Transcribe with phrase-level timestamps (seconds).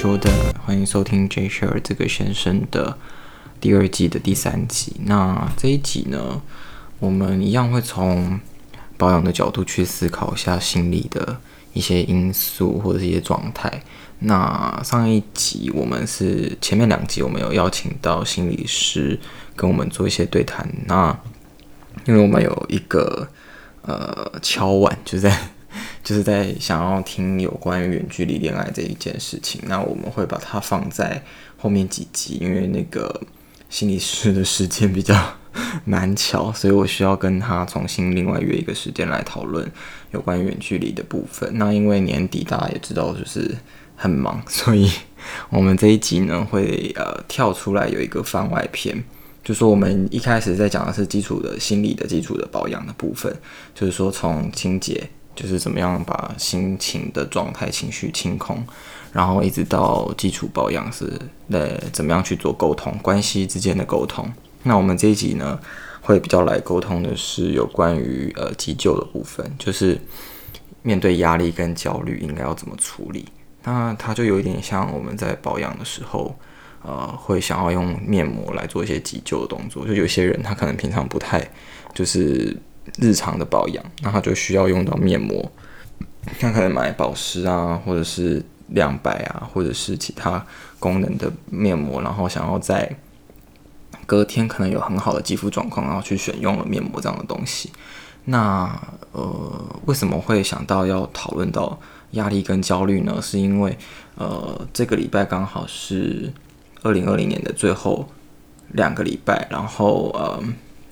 [0.00, 0.30] 说的，
[0.64, 2.96] 欢迎收听 J Share 这个先生的
[3.60, 4.96] 第二季的第三集。
[5.04, 6.40] 那这一集呢，
[6.98, 8.40] 我们一样会从
[8.96, 11.36] 保养的角度去思考一下心理的
[11.74, 13.82] 一些因素或者一些状态。
[14.20, 19.20] 那上一集我们是前面两集我们有邀请到心理师
[19.54, 20.66] 跟我们做一些对谈。
[20.86, 21.14] 那
[22.06, 23.28] 因为我们有一个
[23.82, 25.50] 呃敲碗，就在。
[26.02, 31.22] 就是在想要听有关于远距离恋爱这一件事情，那我们会把它放在
[31.56, 33.20] 后面几集，因为那个
[33.68, 35.14] 心理师的时间比较
[35.84, 39.70] 难巧，所以我需要跟他重新另外约一个时间来讨论
[40.12, 41.50] 有关于远距离的部分。
[41.54, 43.54] 那因为年底大家也知道就是
[43.94, 44.90] 很忙，所以
[45.50, 49.04] 我们这一集呢会呃跳出来有一个番外篇，
[49.44, 53.36] 就说我们一开始在讲的是基础的心理的基础的保养的部分，
[53.74, 55.10] 就是说从清洁。
[55.34, 58.62] 就是怎么样把心情的状态、情绪清空，
[59.12, 61.10] 然后一直到基础保养是
[61.48, 64.30] 呃怎么样去做沟通，关系之间的沟通。
[64.64, 65.58] 那我们这一集呢，
[66.02, 69.98] 会比较来沟通的是有关于呃急救的部分，就是
[70.82, 73.26] 面对压力跟焦虑应该要怎么处理。
[73.62, 76.36] 那它就有一点像我们在保养的时候，
[76.82, 79.86] 呃，会想要用面膜来做一些急救的动作。
[79.86, 81.48] 就有些人他可能平常不太
[81.94, 82.54] 就是。
[82.98, 85.50] 日常的保养，那他就需要用到面膜，
[86.38, 90.44] 他可能买保湿啊，或者是亮白啊，或者是其他
[90.78, 92.94] 功能的面膜，然后想要在
[94.06, 97.70] 隔天可能有很好的肌肤状况，然后去选用了面膜这样的东西。
[98.24, 98.70] 那
[99.12, 101.78] 呃，为什么会想到要讨论到
[102.12, 103.20] 压力跟焦虑呢？
[103.22, 103.78] 是因为
[104.16, 106.32] 呃，这个礼拜刚好是
[106.82, 108.08] 二零二零年的最后
[108.72, 110.42] 两个礼拜，然后呃，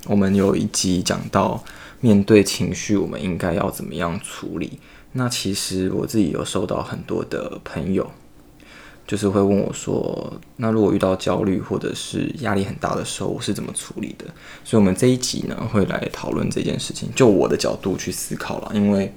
[0.07, 1.63] 我们有一集讲到。
[2.01, 4.79] 面对情绪，我们应该要怎么样处理？
[5.13, 8.09] 那其实我自己有收到很多的朋友，
[9.07, 14.27] 就是会问我说：“那如果遇到焦虑或者是压力很大的时候，我是怎么处理的？”
[14.63, 18.71] 所以，我们这一集呢，会来讨论这件事情，就我的角度去思考了。
[18.75, 19.13] 因为，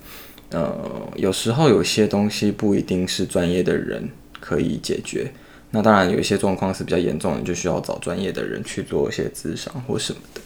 [0.49, 0.73] 呃，
[1.15, 4.09] 有时候有些东西不一定是专业的人
[4.39, 5.31] 可以解决。
[5.71, 10.41] 那当然，有一些状况是比较严重的，就需要找专业的人去做一些咨商或什么的。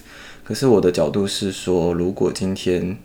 [0.45, 2.95] 可是我的角度是说，如果今天，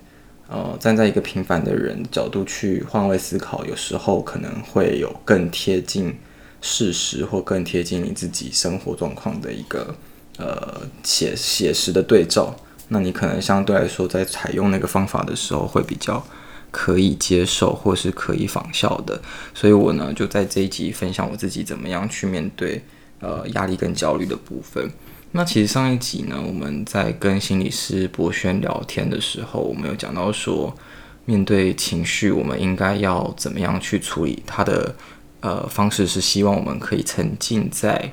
[0.47, 6.15] 呃，站在一个平凡的人角度去换位思考，有时候可能会有更贴近
[6.61, 9.95] 事实或更贴近你自己生活状况的一个
[10.37, 12.55] 呃写写实的对照。
[12.89, 16.23] 那你可能相对来说在采用那个方法的时候会比较
[16.71, 19.19] 可以接受或是可以仿效的。
[19.55, 22.85] 所以我呢就在这一集分享我自己怎么样去面对
[23.21, 24.91] 呃压力跟焦虑的部分。
[25.33, 30.77] 那其实上一集呢，我们在跟心理师博轩聊天的时候，我们有讲到说，
[31.25, 34.43] 面对情绪，我们应该要怎么样去处理？
[34.45, 34.93] 他的
[35.39, 38.13] 呃方式是希望我们可以沉浸在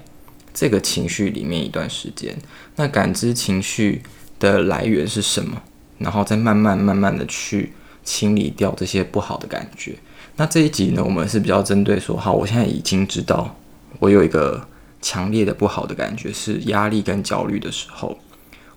[0.53, 2.37] 这个情绪里面一段时间，
[2.75, 4.03] 那感知情绪
[4.39, 5.59] 的来源是什么，
[5.97, 7.73] 然后再慢慢慢慢的去
[8.03, 9.95] 清理掉这些不好的感觉。
[10.35, 13.57] 那这一集呢，我们是比较针对说，好，我现在已经知道
[13.97, 14.67] 我有一个。
[15.01, 18.17] 强烈的不好的感觉是压力跟焦虑的时候，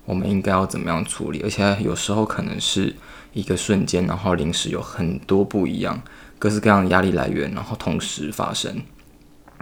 [0.04, 1.40] 我们应该要怎么样处理？
[1.42, 2.94] 而且有时候可能是
[3.32, 6.02] 一个瞬间，然后临时有很多不一样、
[6.38, 8.82] 各式各样的压力来源，然后同时发生。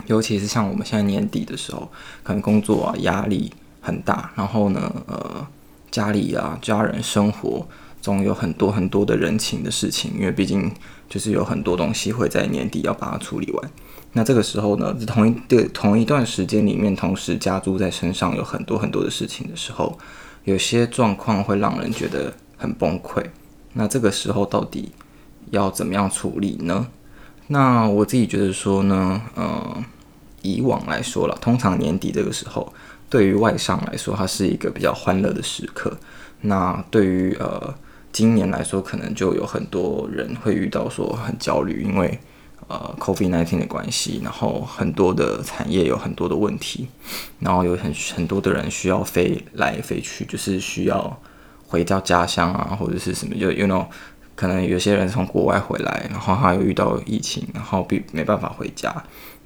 [0.07, 1.91] 尤其是像我们现在年底的时候，
[2.23, 5.47] 可能工作啊压力很大，然后呢，呃，
[5.91, 7.67] 家里啊家人生活
[8.01, 10.73] 中有很多很多的人情的事情，因为毕竟
[11.09, 13.71] 就是有很多东西会在年底要把它处理完。
[14.15, 19.99] 那这个时候呢，同一对同一段时间里面，同时加诸在身上有很多很多的事情的时候，
[20.45, 23.23] 有些状况会让人觉得很崩溃。
[23.75, 24.91] 那这个时候到底
[25.51, 26.89] 要怎么样处理呢？
[27.49, 29.85] 那我自己觉得说呢，呃，
[30.41, 32.73] 以往来说了，通常年底这个时候，
[33.11, 35.97] 对于外商来说，它是一个比较欢乐的时刻。
[36.41, 37.75] 那对于呃
[38.11, 42.19] 今年来说，可能就有很多人会遇到说很焦虑，因为。
[42.69, 46.87] 呃，COVID-19 的关系，然后很多的产业有很多的问题，
[47.41, 51.19] 然后有很很多的人需要飞来飞去，就是需要
[51.67, 53.87] 回到家乡啊，或者是什么，就 you know，
[54.37, 58.95] 可能有些人从国外回来，然后他又遇到疫情，然后并没办法回家，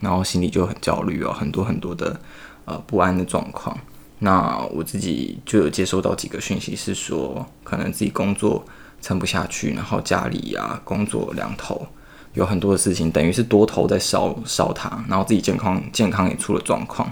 [0.01, 2.21] 然后心里就很焦虑哦，很多很多的
[2.65, 3.79] 呃不安的状况。
[4.19, 8.65] 那我自己就有接收到几个讯息，是说可能自己工作
[9.01, 11.87] 撑不下去，然后家里啊工作两头。
[12.35, 17.11] 有很多的事情，等于是多头在烧烧他，然后自己健康健康也出了状况，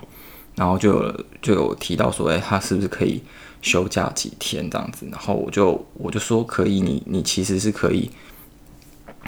[0.55, 3.23] 然后就有就有提到说，哎，他是不是可以
[3.61, 5.07] 休假几天这样子？
[5.11, 8.11] 然后我就我就说可以，你你其实是可以，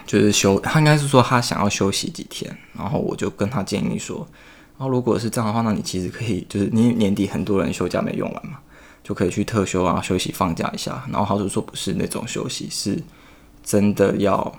[0.06, 4.26] 就是休，他应该是说他想要休息几天，然后我就跟他建议说，
[4.78, 8.58] 然后如果是这样的话，那你其实可以就是你年底很多人休假没用完嘛，
[9.04, 11.04] 就可以去特休啊，休息放假一下。
[11.12, 12.98] 然后他就说不是那种休息，是
[13.62, 14.52] 真的要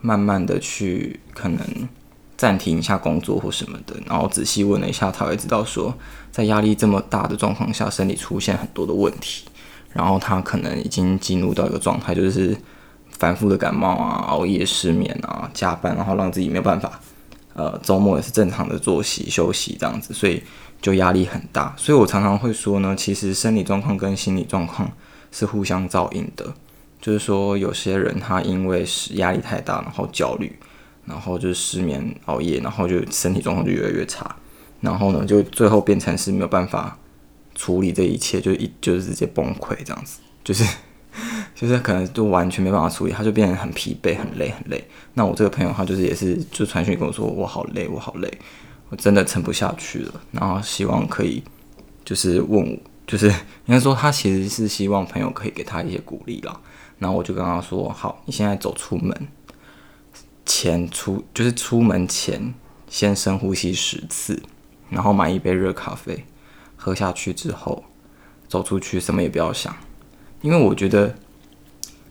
[0.00, 1.88] 慢慢的去可能
[2.36, 3.94] 暂停一下工作或什么的。
[4.06, 5.94] 然后仔细问了一下，他会知道说，
[6.30, 9.44] 在压力这么大的状况下，身体出现很多的问题。
[9.92, 12.56] 然后他可能已经进入到一个状态，就是
[13.18, 17.00] 反复的感冒啊、熬夜、失眠啊、加班，然后让自己没有办法，
[17.54, 20.40] 呃，周末也是正常的作息休息这样子，所以
[20.80, 21.74] 就压力很大。
[21.76, 24.88] 所以我常常会说呢，其实生理状况跟心理状况
[25.32, 26.54] 是互相照应的。
[27.00, 30.56] 就是说，有些人他因为是压力太大，然后焦虑，
[31.06, 34.36] 然后就是失眠、熬夜，然后就身体状况就越来越差，
[34.80, 36.96] 然后呢，就最后变成是没有办法。
[37.52, 40.64] 处理这一切就一就是直接崩溃这样子，就是
[41.54, 44.82] 就是可能就完全没办法处理，他就变得很疲惫、很累、很累。
[45.12, 48.32] 那我这个朋友他就是也是就传讯跟我说，我好累，我好累，
[48.88, 50.14] 我真的撑不下去了。
[50.30, 51.42] 然后希望可以
[52.02, 53.34] 就是问我，就是应
[53.74, 56.58] 该说他其实是希望朋友可以给他一些鼓励啦。
[57.00, 59.26] 然后我就跟他说，好，你现在走出门
[60.46, 62.54] 前出就是出门前
[62.88, 64.40] 先深呼吸十次，
[64.88, 66.24] 然后买一杯热咖啡。
[66.82, 67.84] 喝下去之后，
[68.48, 69.76] 走出去什么也不要想，
[70.40, 71.14] 因为我觉得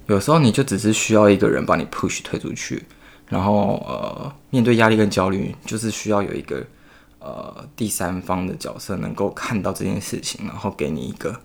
[0.06, 2.84] 有时候你就只是需要一个人把你 push 推出去，
[3.28, 6.64] 然后呃，面对压力跟焦虑，就是需要有一个
[7.18, 11.36] 呃第三方的角色能够看到这件事情，然后给你一个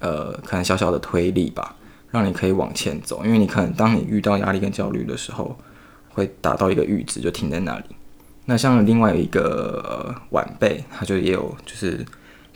[0.00, 1.74] 呃可能小小的推力吧，
[2.16, 3.24] 让你可以往前走。
[3.24, 5.56] 因为你可能当你遇到压力跟焦虑的时候，
[6.08, 7.84] 会达到一个阈值，就停在那里。
[8.46, 12.04] 那像另外一个、晚辈，他就也有就是。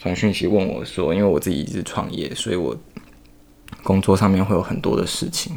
[0.03, 2.75] 传讯息问我说：“因为我自己一直创业，所以我
[3.83, 5.55] 工作上面会有很多的事情。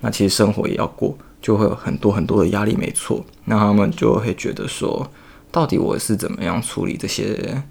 [0.00, 3.24] 那其实生活也要过，就会有很多很多的压力，没错。
[3.46, 5.10] 那他们就会觉得说，
[5.50, 7.62] 到底我是怎么样处理这些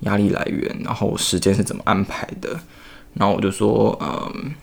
[0.00, 2.58] 压力来源，然后时间是怎么安排的？
[3.12, 4.54] 然后我就说，嗯，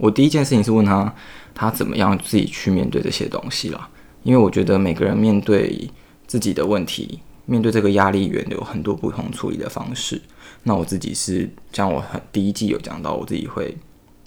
[0.00, 1.14] 我第一件事情是问他，
[1.54, 3.88] 他怎么样自己去面对这些东西啦。
[4.22, 5.88] 因为我觉得每个人面对
[6.26, 10.22] 自己的问题。”面对这个压力源有很多不同处理的方式。
[10.62, 13.76] 那我自己是像我很第一季有讲到，我自己会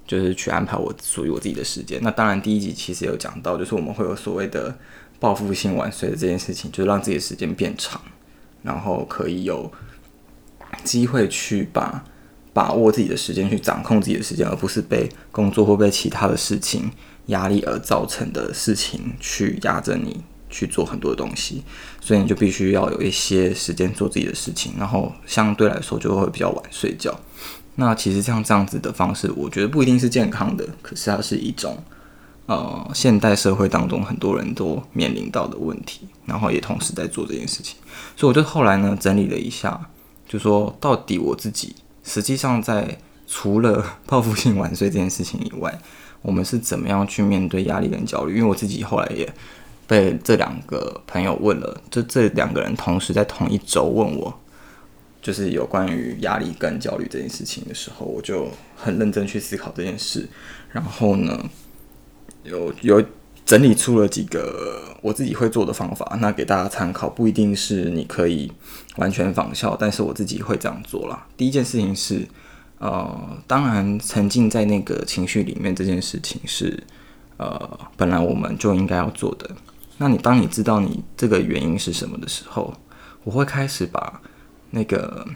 [0.05, 1.97] 就是去安排我属于我自己的时间。
[2.03, 4.77] 那当然第一集其实有讲到，就是我们会有所谓的
[5.21, 8.01] 报复性晚睡的这件事情，就是让自己的时间变长，
[8.61, 9.71] 然后可以有
[10.83, 12.03] 机会去把
[12.53, 16.91] 把握自己的时间，去掌控自己的时间，而不是被工作或被其他的事情
[17.25, 20.23] 压力而造成的事情去压着你。
[20.55, 21.63] 去做很多的东西，
[21.99, 27.11] 所以你就必须要有一些时间做自己的事情，然后相对来说就会比较晚睡觉。
[27.73, 31.75] 那其实像这样子的方式，我觉得不一定是健康的，可是它是一种
[32.45, 37.75] 呃现代社会当中很多人都面临到的问题，然后也同时在做这件事情。
[38.15, 39.89] 所以我就后来呢整理了一下，
[40.27, 45.79] 就说到底我自己实际上在除了 报复性晚睡这件事情以外，
[46.21, 48.37] 我们是怎么样去面对压力跟焦虑？
[48.37, 49.33] 因为我自己后来也。
[49.85, 54.33] 被这两个朋友问了，就这两个人同时在同一周问我，
[55.21, 60.27] 就是有关于压力跟焦虑这件事情的时候，我就很认真去思考这件事，
[60.71, 61.37] 然后呢，
[62.43, 63.03] 有有
[63.45, 68.51] 整理出了几个我自己会做的方法，那给大家参考，不一定是你可以
[68.95, 71.27] 完全仿效，但是我自己会这样做啦。
[71.35, 72.25] 第一件事情是，
[72.79, 76.81] 呃，当然沉浸在那个情绪里面这件事情是，
[77.37, 79.49] 呃，本来我们就应该要做的。
[79.97, 82.73] 那你当你知道你这个原因是什么的时候，
[83.23, 84.21] 我会开始把
[84.71, 85.27] 那个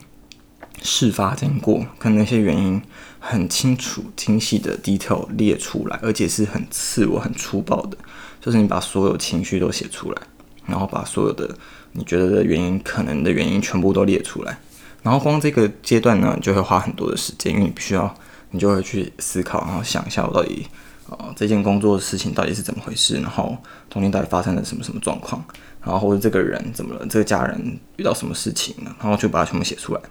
[0.82, 2.82] 事发经过跟那些原因
[3.20, 7.98] 很清楚、清晰的 detail 列出来，而且是很刺我、很粗暴的，
[8.40, 10.22] 就是你把所有情绪都写出来，
[10.66, 11.56] 然后把所有的
[11.94, 14.58] 你觉得的原因、可能的原因全部都列出来，
[15.04, 18.16] 然后光这个阶段呢，就会花很多的时间，因为你必须要，
[18.52, 20.68] 你就会去思考，然后想一下我到底。
[21.10, 23.16] 呃，这件工作的事情到底是怎么回事？
[23.22, 23.58] 然后
[23.90, 25.42] 中间到底发生了什么什么状况？
[25.82, 27.08] 然后或者这个人怎么了？
[27.10, 28.94] 这个家人遇到什么事情了？
[29.00, 30.02] 然后就把它全部写出来。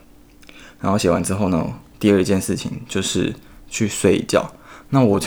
[0.87, 3.35] 然后写完之后呢，第二件事情就是
[3.69, 4.49] 去睡觉。
[4.91, 5.27] 那我就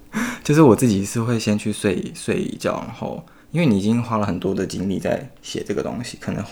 [0.44, 6.44] 就是我自己是会先去睡睡一觉，然后因为你已经花了很多的精力在写这个东西，可能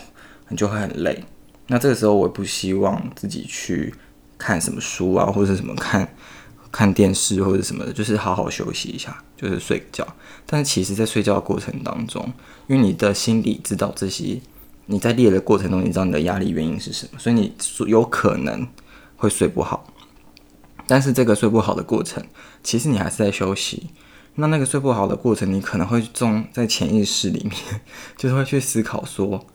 [0.49, 1.23] 你就会很累。
[1.67, 3.93] 那这个时候我不希望自己去
[4.39, 6.09] 看什么书啊，或者什么看。
[6.69, 10.05] 看电视或者什么的，就是好好休息一下，就是睡觉。
[10.45, 12.31] 但是其实，在睡觉的过程当中，
[12.67, 14.39] 因为你的心里知道这些，
[14.87, 17.53] 你在列的过程中，你知道你的压力原因是什么，所以你
[17.85, 18.67] 有可能
[19.15, 19.93] 会睡不好。
[20.87, 22.25] 但是这个睡不好的过程，
[22.63, 23.89] 其实你还是在休息，
[24.35, 27.81] 那那个睡不好的过程，你可能会中在潜意识里面，
[28.17, 29.45] 就是会去思考说，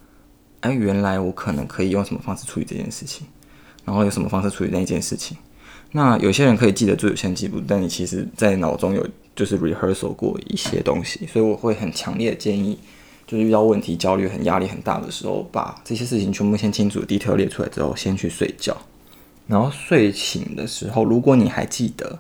[0.61, 3.27] 哎，原来我可能可以用什么方式处理这件事情，
[3.87, 5.37] 然后有什么方式处理那件事情。
[5.93, 12.79] 那有些人可以记得住，有些人记不住，但你其实在脑中有就是 rehearsal 过一些东西，所以我会很强烈的建议，
[13.33, 18.77] 就是遇到问题、焦虑、很压力很大的时候，把这些事情全部先清楚 detail 列出来之后，先去睡觉。
[19.47, 22.19] 然后睡醒的时候，如果你还记得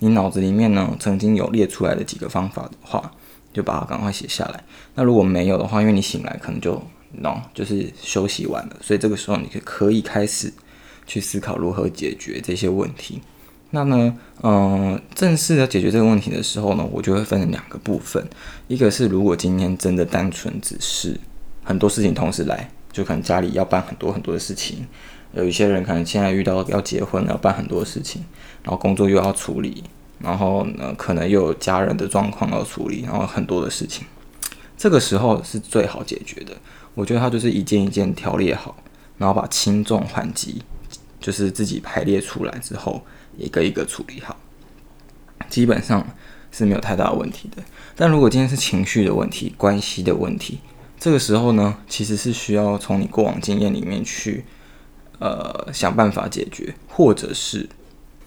[0.00, 3.10] 你脑子里面呢曾经有列出来的几个方法的话，
[3.54, 4.62] 就把它赶快写下来。
[4.94, 6.82] 那如果没有的话，因为你醒来可能就
[7.12, 10.52] no 就是休息完了，所以这个时候你就可以开始。
[11.04, 13.20] 去思考如何解决这些问题。
[13.74, 18.22] 那呢，嗯、正式的解决这个问题的时候呢，我就会分成两个部分。
[18.68, 21.18] 一个是如果今天真的单纯只是
[21.64, 24.86] 很多事情同时来，就可能家里要办很多很多的事情，
[25.32, 28.22] 有一些人可能现在遇到要结婚要办很多事情，
[28.62, 29.82] 然后工作又要处理，
[30.18, 34.04] 然后呢，可能又有家人的状况要处理，然后很多的事情，
[34.76, 36.52] 这个时候是最好解决的。
[36.92, 38.76] 我觉得它就是一件一件条列好，
[39.16, 40.60] 然后把轻重缓急。
[41.22, 43.00] 就是自己排列出来之后，
[43.36, 44.36] 一个一个处理好，
[45.48, 46.06] 基本上
[46.50, 47.62] 是没有太大的问题的。
[47.94, 50.60] 但如果今天是情绪的问题、关系的问题，
[50.98, 54.44] 这个时候呢，其实是需要从你过往经验里面去，
[55.18, 57.68] 呃，想办法解决，或者是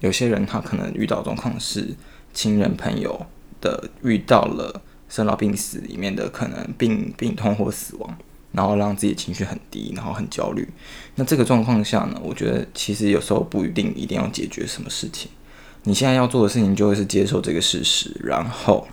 [0.00, 1.94] 有些人他可能遇到状况是
[2.34, 3.26] 亲人朋友
[3.60, 8.18] 的遇到了生老病死里面的可能病病痛或死亡。
[8.52, 10.66] 然后让自己情绪很低，然后很焦虑。
[11.14, 15.30] 那这个状况下呢，我觉得其实有时候不一定一定要解决什么事情。
[15.84, 18.86] 你现在要做的事情就会是接受这个事实，然后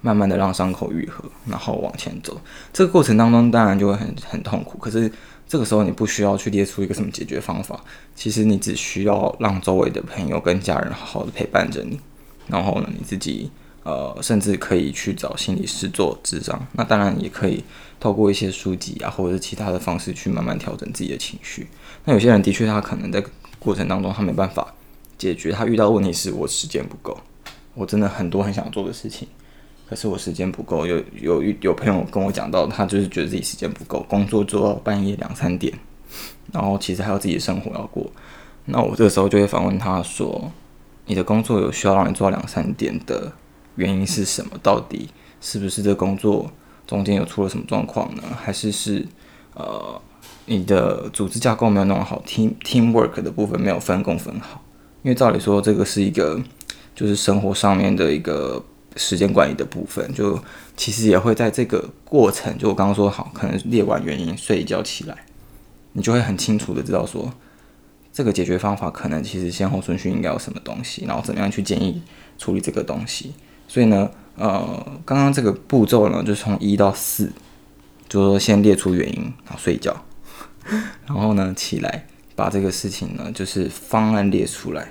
[0.00, 2.40] 慢慢的让伤口愈合，然后往前走。
[2.72, 5.10] 这个过程当中当然就会很很痛苦，可是
[5.46, 7.78] 这个时候你不需要去列出一个什么解决方法。
[8.16, 12.00] 其实你只需要让周围的朋友跟家人好好的陪伴着你，
[12.46, 13.50] 然后呢，你自己。
[13.84, 17.62] 呃，甚至可以去找心理师做咨商，那当然也可以
[18.04, 21.66] 透过一些书籍啊，或者是其他的方式去慢慢调整自己的情绪。
[22.04, 23.24] 那有些人的确，他可能在
[23.58, 24.74] 过程当中他没办法
[25.16, 27.18] 解决，他遇到问题是我时间不够，
[27.72, 29.26] 我真的很多很想做的事情，
[29.88, 30.86] 可是我时间不够。
[30.86, 35.72] 有有有朋友跟我讲到，他就是觉得自己时间不够，工作做到半夜两三点，
[36.52, 38.12] 然后其实还有自己的生活要过。
[38.66, 40.52] 那我这个时候就会反问他说
[41.08, 43.32] ：“你的工作有需要让你做到两三点的？”
[43.76, 44.50] 原因是什么？
[44.62, 45.08] 到底
[45.40, 46.52] 是不是这工作
[46.86, 48.22] 中间有出了什么状况呢？
[48.36, 49.06] 还是是
[49.54, 50.00] 呃
[50.46, 54.62] 你的组织架构没有弄好，team teamwork 的部分没有分工分好？
[55.02, 56.40] 因为照理说这个是一个
[56.94, 58.64] 就是生活上面的一个
[58.96, 60.38] 时间管理的部分，就
[60.76, 65.24] 其实也会在这个过程，就我刚刚说好，可能列完原因睡一觉起来，
[65.92, 67.32] 你就会很清楚的知道说
[68.12, 72.02] 这个解决方法可能其实先后顺序应该有什么东西，然后怎么样去建议
[72.38, 73.32] 处理这个东西。
[73.66, 77.30] 所以呢，呃，刚刚这个步骤呢，就从一到四，
[78.08, 80.04] 就是说先列出原因，然后睡觉，
[81.06, 84.88] 然后呢起来把这个事情呢，就是方案列出来，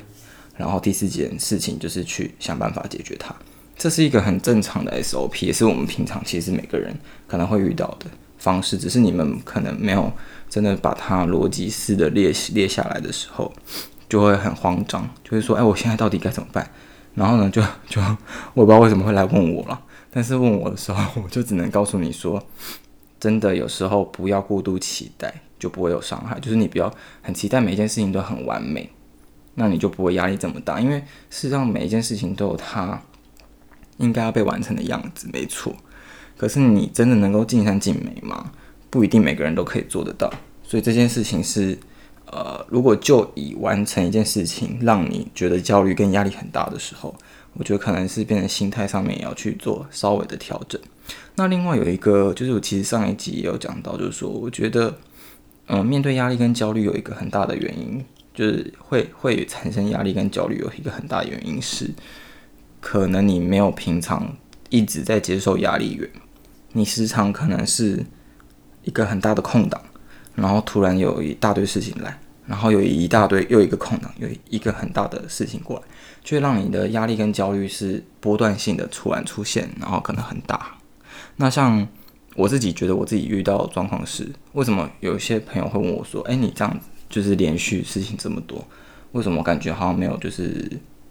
[0.55, 3.35] 然后第四件事情就是去想办法解决它。
[3.75, 6.95] 这是一个很正常的 SOP，也是我们平常其实每个人
[7.27, 8.05] 可能会遇到的
[8.38, 10.13] 方式，只是你们可能没有
[10.50, 13.51] 真的把它逻辑式的列列下来的时候，
[14.07, 16.69] 就会很慌张，就会说，哎，我现在到底该怎么办？
[17.15, 18.01] 然后呢， 就就
[18.53, 22.43] 我也不知道为什么会来问我了，但是问我的时候， 我就只能告诉你说，
[23.20, 26.39] 真的有时候不要过度期待，就不会有伤害。
[26.39, 28.89] 就是你不要很期待每一件事情都很完美，
[29.55, 30.79] 那你就不会压力这么大。
[30.79, 33.01] 因为事实上每一件事情都有它
[33.98, 35.74] 应该要被完成的样子，没错。
[36.38, 38.51] 可是你真的能够尽善尽美吗？
[38.89, 40.32] 不一定每个人都可以做得到。
[40.63, 41.77] 所以这件事情是。
[42.36, 47.13] 呃，如果就以完成一件事情让你觉得焦虑跟压力很大的时候，
[47.54, 50.82] 我觉得可能是变成心态上面也要去做稍微的调整。
[51.36, 54.98] 那另外有一个就是我其实上一集也有讲到，就是说我觉得，
[55.68, 61.92] 嗯、面对压力跟焦虑有一个很大的原因，就是会会产生压力跟焦虑有一个很大的原因是，
[62.82, 64.36] 可能你没有平常
[64.70, 66.10] 一直在接受压力源，
[66.72, 68.04] 你时常可能是
[68.82, 69.80] 一个很大的空档，
[70.34, 72.18] 然后突然有一大堆事情来。
[72.45, 75.83] 然后有一大堆又一个空档，有一个很大的事情过来，
[76.23, 80.75] 就会让你的压力跟焦虑是波段性的突然出现，然后可能很大。
[81.38, 81.88] 那像
[82.35, 88.67] 我自己觉得我自己遇到状况是，为什么有些朋友会问我说：“哎，你这样就是连续事情这么多，
[89.13, 90.69] 为什么感觉好像没有就是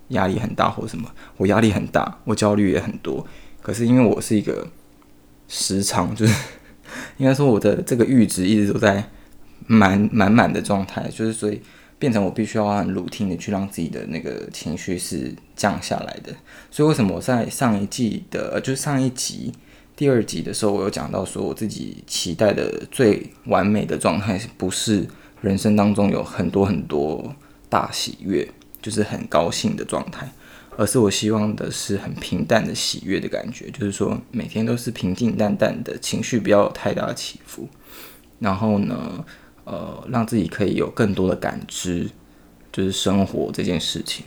[0.08, 1.10] 压力很大或什么？
[1.38, 3.26] 我压力很大，我焦虑也很多。
[3.62, 4.68] 可是因为我是一个
[5.48, 6.34] 时常就是
[7.16, 9.08] 应该说我的这个阈值一直都在。
[9.66, 11.60] 满满满的状态，就是所以
[11.98, 16.32] 变成我必须要很 routine 的去让自己的那个情绪是降下来的。
[16.70, 19.52] 所以为什么我在上一季的，就是上一集
[19.94, 25.06] 第二集的时候，我有讲到说我自己期待的最完美的状态，不是
[25.40, 27.34] 人生当中有很多很多
[27.68, 28.48] 大喜悦，
[28.80, 30.30] 就是很高兴的状态。
[30.78, 37.68] 而是我希望的是很平淡的喜悦的感觉，就是说每天都是平静淡淡的情绪，不要有太大的起伏。
[38.38, 39.22] 然后呢，
[39.64, 42.08] 呃，让自己可以有更多的感知，
[42.72, 44.24] 就是生活这件事情，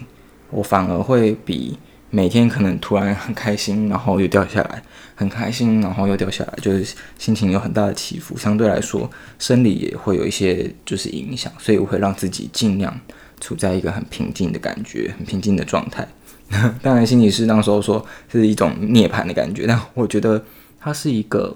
[0.50, 1.78] 我反而会比
[2.10, 4.82] 每天可能突然很开心，然后又掉下来，
[5.16, 8.38] 很开心，然后又掉下来，就是心情有很大的起伏。
[8.38, 12.98] 相对来说，生理也会有一些就是影响，所以我会让自己尽量
[13.42, 16.08] 处在一个很平静的感觉，很平静的状态。
[16.82, 20.42] 当然，心理师那时候说是一种涅槃的感觉，但我觉得
[20.80, 21.56] 它是一个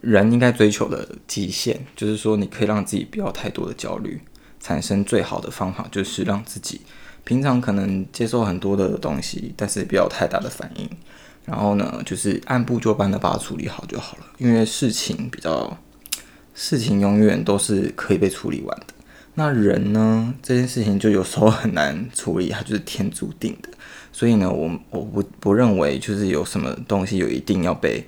[0.00, 4.20] 人应该追求的极限，就是说你可以让自己不要太多的焦虑，
[4.58, 6.80] 产生最好的方法就是让自己
[7.24, 10.88] 平常可能接受很多的东西，但是不要太大的反应，
[11.44, 15.78] 然后呢，就是按部就班的把它处理好就好了，因为事情比较，
[16.54, 18.86] 事情永远都是可以被处理完的。
[19.34, 20.34] 那人呢？
[20.42, 23.68] 这件事情就有时候很难处理，它就是天注定的。
[24.12, 28.06] 所以呢，我我不不认为就是有什么东西有一定要被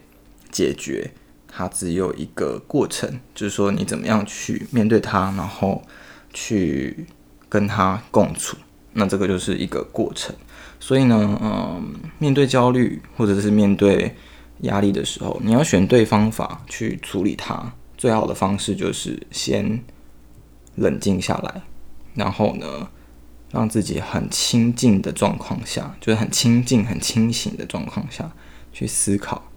[0.51, 1.11] 解决，
[1.55, 5.83] 它只有一个过程，就是说你怎么样去面对它，然后
[6.33, 7.07] 去
[7.49, 8.57] 跟它共处。
[8.95, 10.35] 那这个就是一个过程。
[10.81, 14.17] 所以呢，嗯，面对焦虑或者是面对
[14.63, 17.73] 压力的时候，你要选对方法去处理它。
[17.99, 19.83] 最好的方式就是先。
[20.77, 21.61] 冷静下来，
[22.15, 22.89] 然后呢，
[23.51, 28.33] 让自己很清静的状况下，就是很清静、很清醒的状况下
[28.73, 29.51] 去思考，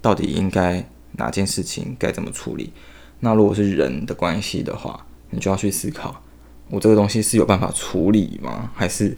[0.00, 2.72] 到底应该哪件事情该怎么处理。
[3.20, 6.22] 那如果是人的关系的话，你就要去思考，
[6.68, 8.70] 我这个东西是有办法处理吗？
[8.74, 9.16] 还是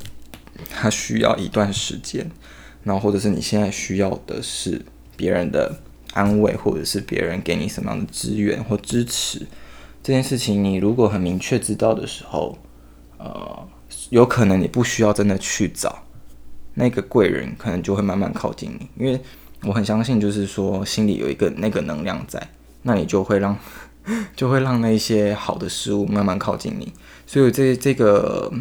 [0.70, 2.30] 它需要一段时间？
[2.84, 4.84] 然后或者是你现在需要的是
[5.16, 5.80] 别人的
[6.12, 9.46] 安慰，或者是别人给你什么样的资源或支持？
[10.02, 12.56] 这件事情，你如果很明确知道的时候，
[13.18, 13.68] 呃，
[14.10, 16.04] 有可能你不需要真的去找
[16.74, 18.88] 那个贵人，可能就会慢慢靠近你。
[18.96, 19.20] 因为
[19.62, 22.48] 我很相信，就是说心里有一个那个能量在，
[22.82, 23.56] 那你就会让
[24.36, 26.92] 就会让那些好的事物慢慢靠近你。
[27.26, 28.52] 所以这这个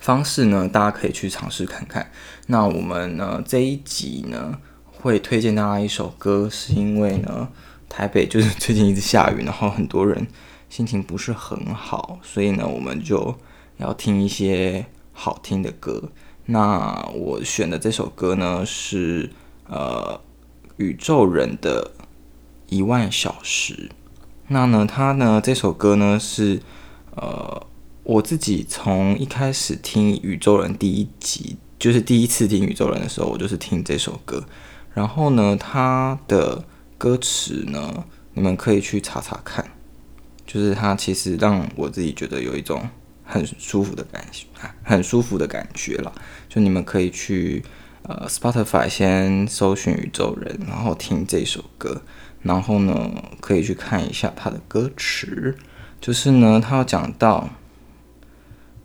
[0.00, 2.10] 方式呢，大家可以去尝试看看。
[2.46, 7.48] 那我们呢这一集呢会推荐大家一首歌，是因为呢。
[7.90, 10.26] 台北就是最近一直下雨，然后很多人
[10.68, 13.34] 心情不是很好，所以呢，我们就
[13.78, 14.84] 要听一些
[15.14, 16.10] 好听的歌。
[16.44, 19.30] 那我选的这首歌呢是
[19.68, 20.20] 呃
[20.76, 21.92] 宇宙人的
[22.68, 23.90] 一万小时。
[24.48, 26.60] 那呢，他呢这首歌呢是
[27.14, 27.66] 呃
[28.02, 34.44] 我自己从一开始听宇宙人第一集，就是第一次听宇宙人的时候，我就是听这首歌。
[34.92, 36.64] 然后呢，他的。
[37.00, 38.04] 歌词呢，
[38.34, 39.64] 你们可以去查查看，
[40.44, 42.90] 就是它其实让我自己觉得有一种
[43.22, 44.46] 很舒服的感觉，
[44.82, 46.12] 很舒服的感觉了。
[46.48, 47.64] 就你们可以去
[48.08, 52.02] 呃 Spotify 先搜寻宇宙人，然后听这首歌，
[52.42, 55.54] 然后呢可以去看一下它的歌词，
[56.00, 57.48] 就是呢它要讲到，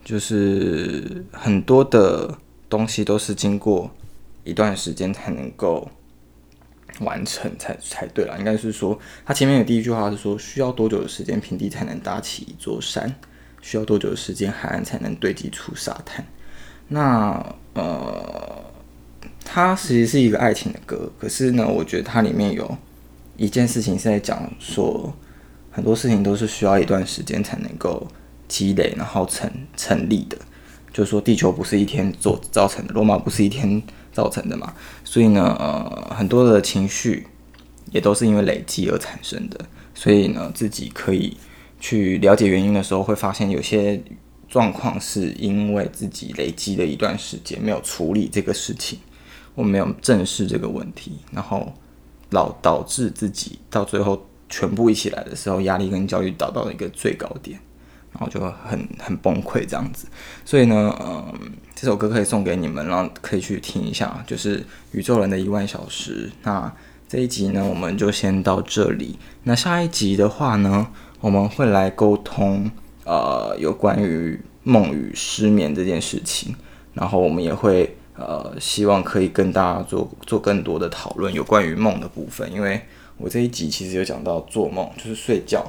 [0.05, 2.37] 就是很多的
[2.69, 3.89] 东西都是经过
[4.43, 5.89] 一段时间才能够。
[6.99, 13.15] 完成才才对了，应该是说，他前面的第一句话是说，需要多久的时间平地才能搭起一座山？
[13.63, 16.23] 需要多久的时间海岸才能堆积出沙滩？
[16.89, 18.62] 那呃，
[19.45, 22.77] 它其实是一个爱情的歌，可是呢，我觉得它里面有
[23.37, 25.13] 一件事情是在讲说，
[25.71, 28.07] 很多事情都是需要一段时间才能够
[28.47, 30.37] 积累，然后成成立的。
[30.91, 33.81] 就是说，地球不是一天做造成的，罗马不是一天。
[34.13, 34.71] 造成的嘛，
[35.03, 37.25] 所以呢，呃，很多的情绪
[37.91, 39.59] 也都是因为累积而产生的。
[39.95, 41.35] 所以呢，自己可以
[41.79, 43.99] 去了解原因的时候，会发现有些
[44.47, 48.99] 状况是因为自己累积了一段时间没有处理这个事情，
[49.55, 51.73] 我没有正视这个问题，然后
[52.29, 57.59] 导导致自己到最后全部一起来的时候，压力跟焦虑达到了一个最高点。
[58.13, 60.05] 然后就很很崩溃这样子，
[60.45, 61.33] 所以呢，嗯，
[61.73, 66.31] 这首歌可以送给你们，然后可以去听一下，就是宇宙人的一万小时。
[66.43, 66.71] 那
[67.09, 69.17] 这一集呢，我们就先到这里。
[69.45, 70.89] 那下一集的话呢，
[71.21, 72.69] 我们会来沟通，
[73.03, 76.55] 呃，有关于梦与失眠这件事情。
[76.93, 82.51] 然后我们也会，呃，希望可以跟大家做做更多的讨论，有关于梦的部分。
[82.51, 82.81] 因为
[83.17, 85.65] 我这一集其实有讲到做梦，就是睡觉。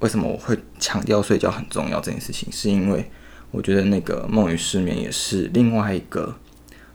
[0.00, 3.10] 为什么我会强调睡觉很重要这件事情，是因为
[3.50, 6.34] 我觉得那个梦与失眠也是另外一个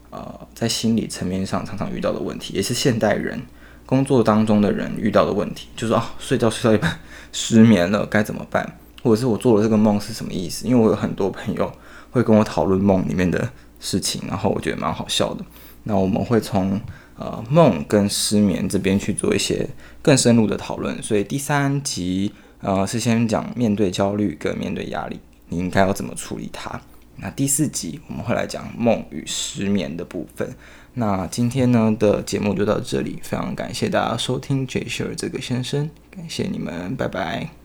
[0.10, 3.40] 呃，在心理层面上常常遇到的问题，也是现代人
[3.86, 7.00] 工作当中的人遇到的问题，就是说啊，睡觉睡到一半
[7.32, 8.78] 失眠了该怎么办？
[9.04, 10.66] 或者是我做了这个梦是什么意思？
[10.66, 11.72] 因为我有很多朋友
[12.10, 13.48] 会跟我讨论梦里面的
[13.86, 15.46] 事情，然后我觉得蛮好笑的。
[15.84, 16.82] 那我们会从
[17.16, 19.70] 呃梦跟失眠这边去做一些
[20.02, 21.00] 更深入的讨论。
[21.04, 25.20] 所以第三集呃是先讲面对焦虑跟面对压力，
[25.50, 26.82] 你应该要怎么处理它。
[27.18, 30.50] 那第四集我们会来讲梦与失眠的部分。
[30.96, 37.65] 那今天呢的节目就到这里，非常感谢大家收听 Jay 这个先生，感谢你们，拜拜。